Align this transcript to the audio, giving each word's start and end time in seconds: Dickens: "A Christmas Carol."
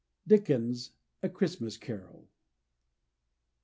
Dickens: 0.25 0.93
"A 1.21 1.29
Christmas 1.29 1.77
Carol." 1.77 2.27